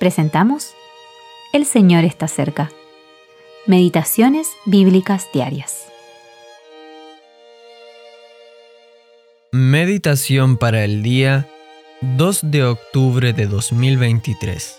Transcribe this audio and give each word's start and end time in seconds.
presentamos 0.00 0.72
El 1.52 1.66
Señor 1.66 2.04
está 2.04 2.26
cerca. 2.26 2.72
Meditaciones 3.66 4.48
Bíblicas 4.64 5.28
Diarias. 5.34 5.84
Meditación 9.52 10.56
para 10.56 10.84
el 10.84 11.02
día 11.02 11.46
2 12.00 12.50
de 12.50 12.64
octubre 12.64 13.34
de 13.34 13.46
2023. 13.46 14.78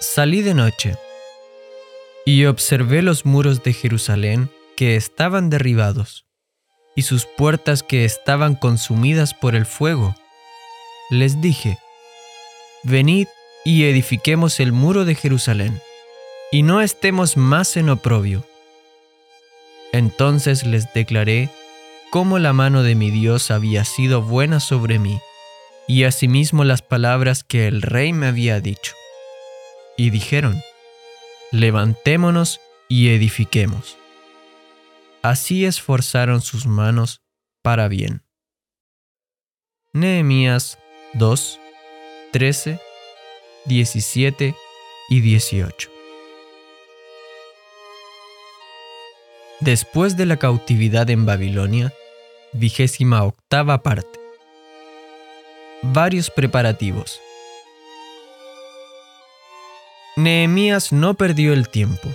Salí 0.00 0.40
de 0.40 0.54
noche 0.54 0.96
y 2.24 2.46
observé 2.46 3.02
los 3.02 3.26
muros 3.26 3.62
de 3.62 3.74
Jerusalén 3.74 4.50
que 4.78 4.96
estaban 4.96 5.50
derribados 5.50 6.24
y 6.96 7.02
sus 7.02 7.26
puertas 7.26 7.82
que 7.82 8.06
estaban 8.06 8.54
consumidas 8.54 9.34
por 9.34 9.54
el 9.54 9.66
fuego. 9.66 10.14
Les 11.10 11.40
dije, 11.40 11.78
venid 12.84 13.26
y 13.64 13.82
edifiquemos 13.84 14.60
el 14.60 14.70
muro 14.70 15.04
de 15.04 15.16
Jerusalén, 15.16 15.82
y 16.52 16.62
no 16.62 16.80
estemos 16.80 17.36
más 17.36 17.76
en 17.76 17.88
oprobio. 17.90 18.44
Entonces 19.92 20.64
les 20.64 20.92
declaré 20.94 21.50
cómo 22.10 22.38
la 22.38 22.52
mano 22.52 22.84
de 22.84 22.94
mi 22.94 23.10
Dios 23.10 23.50
había 23.50 23.84
sido 23.84 24.22
buena 24.22 24.60
sobre 24.60 25.00
mí, 25.00 25.18
y 25.88 26.04
asimismo 26.04 26.62
las 26.62 26.80
palabras 26.80 27.42
que 27.42 27.66
el 27.66 27.82
rey 27.82 28.12
me 28.12 28.28
había 28.28 28.60
dicho. 28.60 28.94
Y 29.96 30.10
dijeron, 30.10 30.62
levantémonos 31.50 32.60
y 32.88 33.08
edifiquemos. 33.08 33.98
Así 35.22 35.64
esforzaron 35.64 36.40
sus 36.40 36.66
manos 36.66 37.20
para 37.62 37.88
bien. 37.88 38.22
Nehemías 39.92 40.78
2, 41.14 41.60
13, 42.32 42.78
17 43.66 44.54
y 45.08 45.20
18. 45.20 45.90
Después 49.60 50.16
de 50.16 50.26
la 50.26 50.36
cautividad 50.36 51.10
en 51.10 51.26
Babilonia, 51.26 51.92
vigésima 52.52 53.24
octava 53.24 53.82
parte. 53.82 54.18
Varios 55.82 56.30
preparativos. 56.30 57.20
Nehemías 60.16 60.92
no 60.92 61.14
perdió 61.14 61.52
el 61.52 61.68
tiempo 61.68 62.08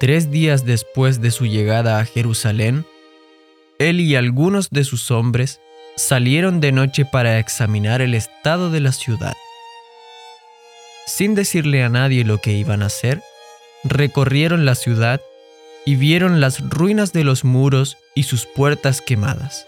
Tres 0.00 0.30
días 0.30 0.64
después 0.64 1.20
de 1.20 1.30
su 1.30 1.44
llegada 1.44 1.98
a 1.98 2.06
Jerusalén, 2.06 2.86
él 3.78 4.00
y 4.00 4.16
algunos 4.16 4.70
de 4.70 4.84
sus 4.84 5.10
hombres 5.10 5.60
salieron 6.00 6.60
de 6.60 6.72
noche 6.72 7.04
para 7.04 7.38
examinar 7.38 8.00
el 8.00 8.14
estado 8.14 8.70
de 8.70 8.80
la 8.80 8.92
ciudad. 8.92 9.34
Sin 11.06 11.34
decirle 11.34 11.84
a 11.84 11.88
nadie 11.88 12.24
lo 12.24 12.38
que 12.38 12.52
iban 12.52 12.82
a 12.82 12.86
hacer, 12.86 13.22
recorrieron 13.84 14.64
la 14.64 14.74
ciudad 14.74 15.20
y 15.84 15.96
vieron 15.96 16.40
las 16.40 16.60
ruinas 16.60 17.12
de 17.12 17.24
los 17.24 17.44
muros 17.44 17.98
y 18.14 18.24
sus 18.24 18.46
puertas 18.46 19.00
quemadas. 19.00 19.66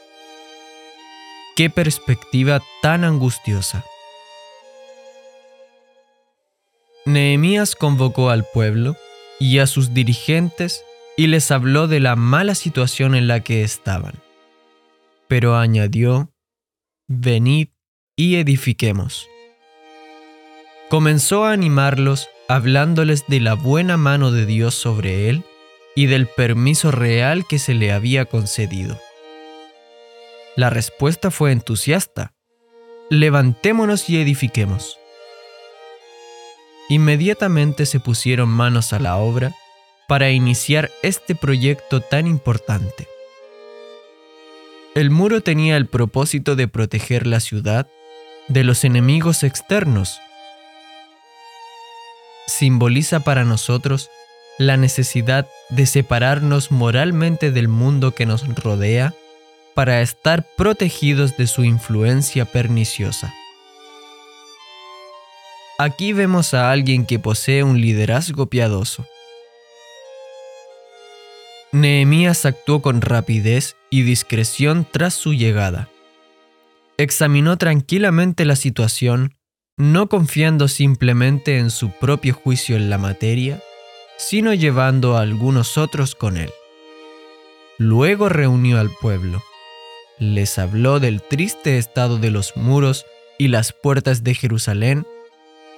¡Qué 1.54 1.68
perspectiva 1.68 2.62
tan 2.80 3.04
angustiosa! 3.04 3.84
Nehemías 7.04 7.74
convocó 7.76 8.30
al 8.30 8.44
pueblo 8.44 8.96
y 9.38 9.58
a 9.58 9.66
sus 9.66 9.92
dirigentes 9.92 10.84
y 11.16 11.26
les 11.26 11.50
habló 11.50 11.88
de 11.88 12.00
la 12.00 12.16
mala 12.16 12.54
situación 12.54 13.14
en 13.14 13.26
la 13.26 13.40
que 13.40 13.64
estaban. 13.64 14.14
Pero 15.32 15.56
añadió, 15.56 16.30
venid 17.08 17.68
y 18.16 18.36
edifiquemos. 18.36 19.26
Comenzó 20.90 21.46
a 21.46 21.52
animarlos 21.52 22.28
hablándoles 22.50 23.24
de 23.28 23.40
la 23.40 23.54
buena 23.54 23.96
mano 23.96 24.30
de 24.30 24.44
Dios 24.44 24.74
sobre 24.74 25.30
él 25.30 25.42
y 25.96 26.04
del 26.04 26.26
permiso 26.26 26.90
real 26.90 27.46
que 27.48 27.58
se 27.58 27.72
le 27.72 27.92
había 27.92 28.26
concedido. 28.26 29.00
La 30.54 30.68
respuesta 30.68 31.30
fue 31.30 31.52
entusiasta. 31.52 32.34
Levantémonos 33.08 34.10
y 34.10 34.20
edifiquemos. 34.20 34.98
Inmediatamente 36.90 37.86
se 37.86 38.00
pusieron 38.00 38.50
manos 38.50 38.92
a 38.92 38.98
la 38.98 39.16
obra 39.16 39.54
para 40.08 40.30
iniciar 40.30 40.90
este 41.02 41.34
proyecto 41.34 42.02
tan 42.02 42.26
importante. 42.26 43.08
El 44.94 45.10
muro 45.10 45.40
tenía 45.40 45.78
el 45.78 45.86
propósito 45.86 46.54
de 46.54 46.68
proteger 46.68 47.26
la 47.26 47.40
ciudad 47.40 47.88
de 48.48 48.62
los 48.62 48.84
enemigos 48.84 49.42
externos. 49.42 50.20
Simboliza 52.46 53.20
para 53.20 53.44
nosotros 53.44 54.10
la 54.58 54.76
necesidad 54.76 55.48
de 55.70 55.86
separarnos 55.86 56.70
moralmente 56.70 57.50
del 57.50 57.68
mundo 57.68 58.14
que 58.14 58.26
nos 58.26 58.46
rodea 58.54 59.14
para 59.72 60.02
estar 60.02 60.46
protegidos 60.58 61.38
de 61.38 61.46
su 61.46 61.64
influencia 61.64 62.44
perniciosa. 62.44 63.32
Aquí 65.78 66.12
vemos 66.12 66.52
a 66.52 66.70
alguien 66.70 67.06
que 67.06 67.18
posee 67.18 67.62
un 67.62 67.80
liderazgo 67.80 68.46
piadoso. 68.46 69.06
Nehemías 71.72 72.44
actuó 72.44 72.82
con 72.82 73.00
rapidez 73.00 73.74
y 73.92 74.02
discreción 74.02 74.84
tras 74.90 75.14
su 75.14 75.34
llegada. 75.34 75.88
Examinó 76.96 77.56
tranquilamente 77.58 78.44
la 78.44 78.56
situación, 78.56 79.36
no 79.76 80.08
confiando 80.08 80.66
simplemente 80.66 81.58
en 81.58 81.70
su 81.70 81.90
propio 81.90 82.34
juicio 82.34 82.74
en 82.74 82.90
la 82.90 82.98
materia, 82.98 83.60
sino 84.16 84.52
llevando 84.52 85.16
a 85.16 85.20
algunos 85.20 85.78
otros 85.78 86.16
con 86.16 86.36
él. 86.36 86.50
Luego 87.78 88.28
reunió 88.28 88.80
al 88.80 88.90
pueblo. 88.90 89.42
Les 90.18 90.58
habló 90.58 90.98
del 90.98 91.22
triste 91.22 91.78
estado 91.78 92.18
de 92.18 92.30
los 92.30 92.56
muros 92.56 93.06
y 93.38 93.48
las 93.48 93.72
puertas 93.72 94.24
de 94.24 94.34
Jerusalén 94.34 95.06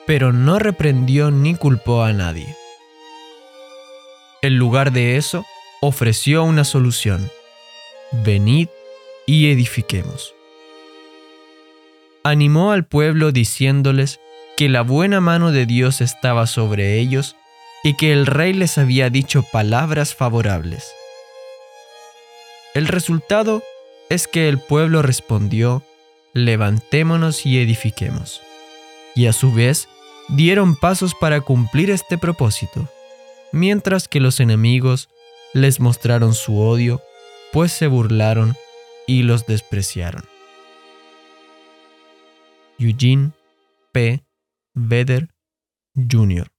pero 0.07 0.33
no 0.33 0.59
reprendió 0.59 1.31
ni 1.31 1.55
culpó 1.55 2.03
a 2.03 2.13
nadie. 2.13 2.57
En 4.43 4.59
lugar 4.59 4.93
de 4.93 5.17
eso, 5.17 5.45
ofreció 5.81 6.45
una 6.45 6.65
solución. 6.65 7.31
Venid 8.23 8.69
y 9.27 9.51
edifiquemos. 9.51 10.35
Animó 12.23 12.71
al 12.71 12.85
pueblo 12.85 13.33
diciéndoles 13.33 14.21
que 14.57 14.69
la 14.69 14.83
buena 14.83 15.21
mano 15.21 15.51
de 15.51 15.67
Dios 15.67 16.01
estaba 16.01 16.47
sobre 16.47 17.01
ellos 17.01 17.35
y 17.83 17.97
que 17.97 18.13
el 18.13 18.27
rey 18.27 18.53
les 18.53 18.79
había 18.79 19.11
dicho 19.11 19.43
palabras 19.51 20.15
favorables. 20.15 20.93
El 22.75 22.87
resultado 22.87 23.63
es 24.11 24.29
que 24.29 24.49
el 24.49 24.59
pueblo 24.59 25.03
respondió, 25.03 25.83
levantémonos 26.35 27.45
y 27.45 27.59
edifiquemos. 27.59 28.43
Y 29.17 29.27
a 29.27 29.33
su 29.33 29.53
vez 29.53 29.89
dieron 30.29 30.77
pasos 30.77 31.15
para 31.15 31.41
cumplir 31.41 31.91
este 31.91 32.17
propósito, 32.17 32.89
mientras 33.51 34.07
que 34.07 34.21
los 34.21 34.39
enemigos 34.39 35.09
les 35.53 35.81
mostraron 35.81 36.35
su 36.35 36.61
odio, 36.61 37.03
pues 37.55 37.71
se 37.71 37.87
burlaron 37.87 38.57
y 39.07 39.23
los 39.23 39.47
despreciaron. 39.47 40.25
Eugene 42.81 43.31
P. 43.93 44.25
Vedder 44.75 45.29
Jr. 45.95 46.54